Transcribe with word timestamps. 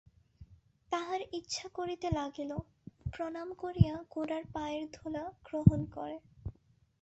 তাহার 0.91 1.21
ইচ্ছা 1.31 1.67
করিতে 1.73 2.07
লাগিল 2.11 2.51
প্রণাম 3.13 3.49
করিয়া 3.53 3.93
গোরার 4.09 4.43
পায়ের 4.53 4.83
ধুলা 4.93 5.23
গ্রহণ 5.45 5.79
করে। 5.91 6.17